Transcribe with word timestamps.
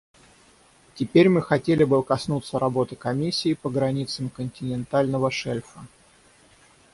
Теперь 0.95 1.29
мы 1.29 1.43
хотели 1.43 1.83
бы 1.83 2.01
коснуться 2.03 2.57
работы 2.57 2.95
Комиссии 2.95 3.53
по 3.53 3.69
границам 3.69 4.31
континентального 4.31 5.29
шельфа. 5.29 5.85